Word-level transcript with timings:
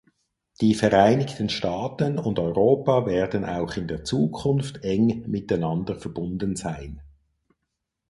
Die 0.61 0.73
Vereinigten 0.73 1.47
Staaten 1.47 2.17
und 2.17 2.39
Europa 2.39 3.05
werden 3.05 3.45
auch 3.45 3.77
in 3.77 3.87
der 3.87 4.03
Zukunft 4.03 4.83
eng 4.83 5.23
miteinander 5.29 5.93
verbunden 5.95 6.55
sein. 6.55 7.03